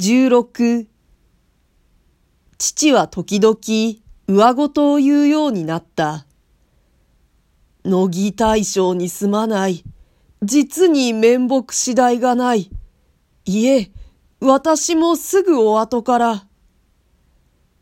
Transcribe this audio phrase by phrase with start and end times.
[0.00, 0.86] 16
[2.56, 3.58] 父は時々
[4.28, 6.24] 上ごとを言うようになった。
[7.84, 9.82] 乃木大将にすまない。
[10.40, 12.70] 実に面目次第がない。
[13.44, 13.90] いえ、
[14.38, 16.46] 私もすぐお後から。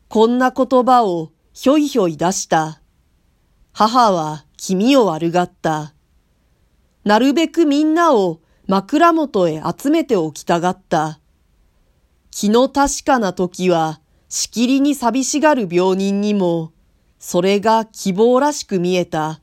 [0.09, 2.81] こんな言葉をひょいひょい出した。
[3.73, 5.93] 母は気味を悪がった。
[7.03, 11.19] なるべくみんなを枕元へ集めておきたがった。
[12.39, 13.99] 気の確かな時は、
[14.29, 16.71] しきりに寂しがる病人にも、
[17.17, 19.41] それが希望らしく見えた。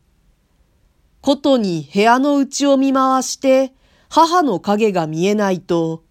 [1.21, 3.73] ことに部屋の内を見回して、
[4.09, 6.05] 母の影が見えないと、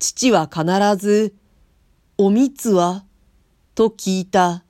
[0.00, 0.64] 父は必
[0.96, 1.36] ず、
[2.18, 3.04] おみつは
[3.76, 4.64] と聞いた。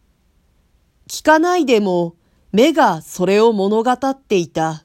[1.09, 2.15] 聞かないでも、
[2.53, 4.85] 目がそれを物語っていた。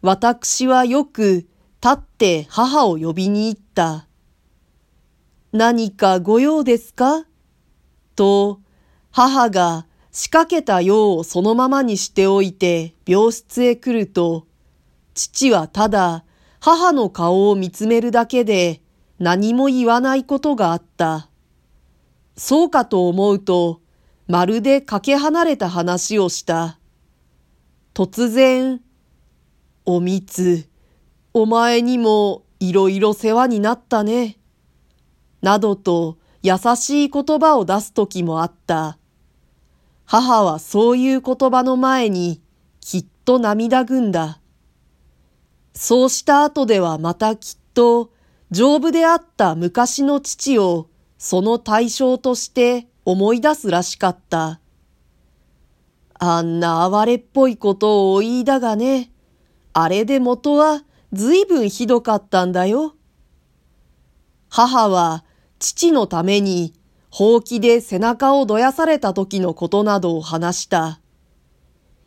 [0.00, 1.48] 私はよく
[1.82, 4.06] 立って母を呼びに行った。
[5.52, 7.26] 何かご用ですか？
[8.14, 8.60] と、
[9.10, 14.46] 母が仕掛けた用をそのままにしておいて病室へ来ると、
[15.14, 16.24] 父はただ
[16.60, 18.80] 母の顔を見つめるだけで
[19.18, 21.28] 何も言わないことがあった。
[22.36, 23.80] そうかと思うと、
[24.28, 26.78] まるでかけ離れた話をした。
[27.92, 28.80] 突然、
[29.84, 30.68] おみつ、
[31.34, 34.36] お前にもいろいろ世話になったね。
[35.42, 38.98] などと優しい言葉を出す時もあった。
[40.06, 42.40] 母はそういう言葉の前に
[42.80, 44.40] きっと涙ぐんだ。
[45.74, 48.10] そうした後ではまたきっと
[48.50, 54.60] 丈夫であった昔の父をその対象として思い出すらしかった。
[56.18, 59.12] あんな哀れっぽいことをお言いだがね、
[59.72, 62.94] あれで元はずいぶんひどかったんだよ。
[64.48, 65.24] 母は
[65.60, 66.72] 父のために、
[67.10, 71.00] ほうきで背中をどやされた時のことなどを話した。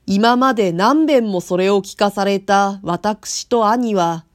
[0.08, 4.26] 今まで何遍もそれを聞かされた私と兄は、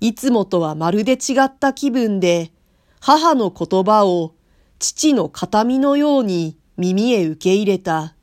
[0.00, 2.52] いつもとはまるで違った気分で、
[3.00, 4.34] 母の言葉を
[4.78, 8.14] 父の形見のように耳へ受け入れた。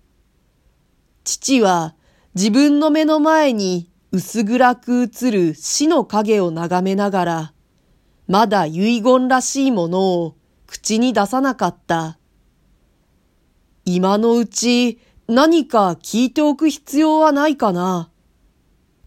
[1.23, 1.93] 父は
[2.33, 7.53] 自分の目の前に薄暗く映る死の影を眺めながら、
[8.31, 12.17] まだ遺言らしいものを口に出さなかった。
[13.83, 18.09] 今のうち何か聞いておく必要はないかな。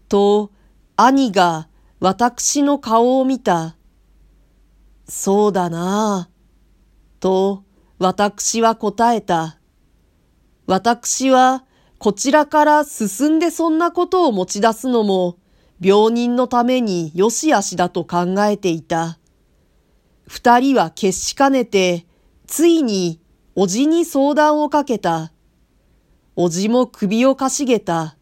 [0.09, 0.51] と、
[0.95, 1.69] 兄が
[1.99, 3.75] 私の顔を見た。
[5.09, 6.29] そうだな。
[7.19, 7.63] と、
[7.97, 9.57] 私は答えた。
[10.67, 11.65] 私は、
[11.97, 15.39] こちらから進んでそんなことを持ち出すのも、
[15.81, 19.19] 病人のために良し悪しだと考えていた。
[20.27, 22.05] 二人は決しかねて、
[22.47, 23.19] ついに、
[23.55, 25.31] おじに相談をかけた。
[26.35, 28.17] おじも首をかしげた。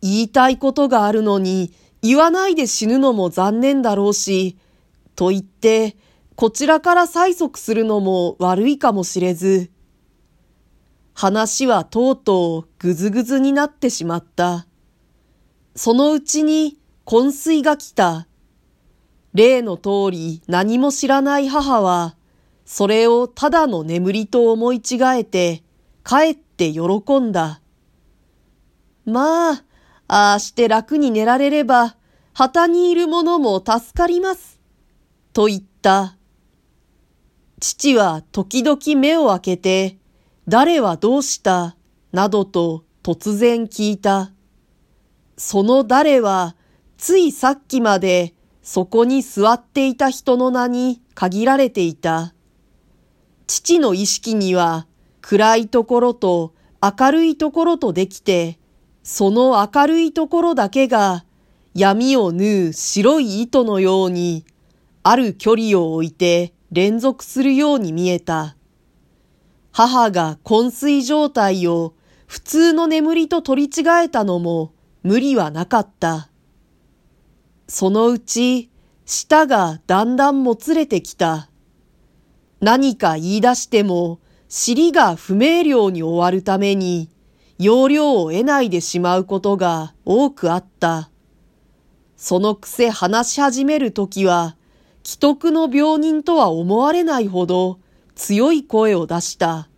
[0.00, 4.56] 言いたいことがあるのに、言わないで死ぬのも残念だろうし、
[5.16, 5.96] と言って、
[6.36, 9.72] こちらから催促するのも悪いかもしれず。
[11.12, 14.67] 話はとうとうぐずぐずになってしまった。
[15.78, 18.26] そのうちに昏睡が来た。
[19.32, 22.16] 例の通り何も知らない母は、
[22.64, 25.62] それをただの眠りと思い違えて、
[26.04, 27.60] 帰って喜んだ。
[29.04, 29.64] まあ、
[30.08, 31.96] ああして楽に寝られれば、
[32.32, 34.58] 旗にいる者も助かります。
[35.32, 36.16] と言った。
[37.60, 39.98] 父は時々目を開けて、
[40.48, 41.76] 誰はどうした？
[42.10, 44.32] などと突然聞いた。
[45.38, 46.56] その誰は、
[46.96, 52.34] ついさっきまでそこに座っていた人の名に限られていた。
[53.46, 54.88] 父の意識には
[55.20, 58.58] 暗いところと明るいところとできて、
[59.04, 61.24] その明るいところだけが
[61.72, 64.44] 闇を縫う白い糸のように、
[65.04, 68.56] ある距離を置いて連続するように見えた。
[69.70, 71.94] 母が昏睡状態を
[72.26, 74.72] 普通の眠りと取り違えたのも
[75.08, 76.28] 無理はなかった。
[77.66, 78.68] そのうち、
[79.06, 81.48] 舌がだんだんもつれてきた。
[82.60, 84.20] 何か言い出しても、
[84.50, 87.08] 尻が不明瞭に終わるために、
[87.58, 91.08] 要領を得ないでしまうことが多くあった。
[92.18, 94.56] そのくせ話し始めるときは、
[95.04, 97.80] 既得の病人とは思われないほど
[98.14, 99.70] 強い声を出した。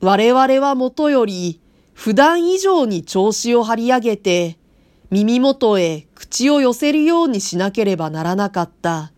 [0.00, 1.60] 我々はもとより
[1.94, 4.58] 普段以上に調子を張り上げて、
[5.10, 9.12] 耳元へ口を寄せるようにしなければならなかった。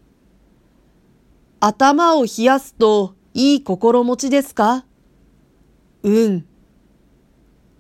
[1.59, 4.85] 頭を冷やすといい心持ちですか？
[6.03, 6.47] うん。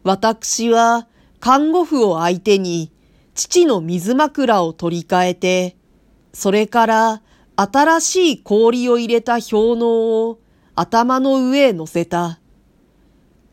[0.02, 1.06] 私は
[1.40, 2.90] 看護婦を相手に
[3.34, 5.76] 父の水枕を取り替えて、
[6.32, 7.22] それから
[7.54, 9.84] 新しい氷を入れた氷嚢
[10.28, 10.40] を
[10.74, 12.40] 頭の上へ乗せた。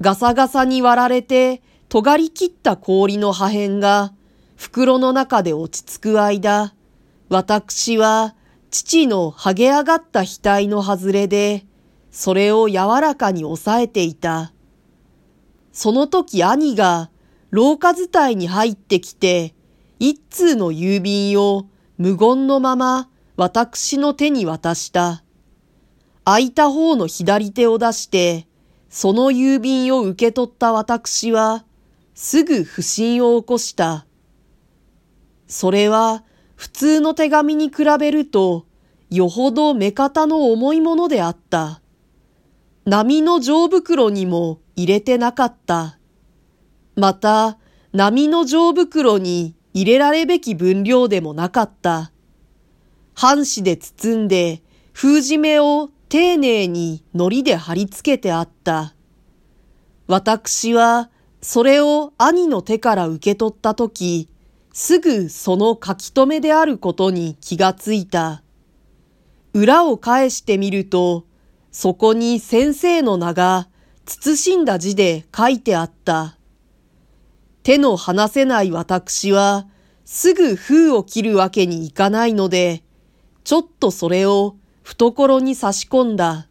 [0.02, 4.14] ガサガサに割られて尖り切った氷の破片が
[4.56, 6.74] 袋の中で落ち着く間、
[7.30, 8.36] 私は
[8.72, 11.66] 父の剥げ上がった額の外れで、
[12.12, 14.54] それを柔らかに押さえていた。
[15.72, 17.10] その時兄が
[17.50, 19.54] 廊下伝いに入ってきて、
[20.00, 21.68] 一通の郵便を
[21.98, 25.24] 無言のまま私の手に渡した。
[26.26, 28.48] 空いた方の左手を出して、
[28.94, 31.66] その郵便を受け取った私は、
[32.14, 34.06] すぐ不審を起こした。
[35.48, 36.24] それは
[36.56, 38.68] 普通の手紙に比べると、
[39.10, 41.82] よほど目方の重いものであった。
[42.86, 45.98] 波の上袋にも入れてなかった。
[46.96, 47.58] また、
[47.94, 52.12] 波の上袋に入れられべき分量でもなかった。
[53.16, 54.62] 半紙で包んで、
[54.92, 58.94] 封じ目を丁寧に糊で貼り付けてあった。
[60.06, 61.10] 私は、
[61.42, 64.30] それを兄の手から受け取ったとき、
[64.74, 68.44] すぐその書き留めであることに気がついた。
[69.56, 71.26] 裏を返してみると、
[71.72, 73.68] そこに先生の名が
[74.06, 76.38] 慎んだ字で書いてあった。
[77.64, 79.66] 手の離せない私は、
[80.06, 82.84] すぐ封を切るわけにいかないので、
[83.44, 86.48] ちょっとそれを懐に差し込んだ。